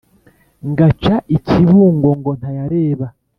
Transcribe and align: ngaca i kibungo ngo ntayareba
ngaca 0.69 1.15
i 1.35 1.37
kibungo 1.47 2.09
ngo 2.19 2.31
ntayareba 2.39 3.07